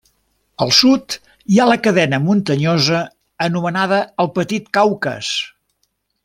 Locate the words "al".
0.65-0.71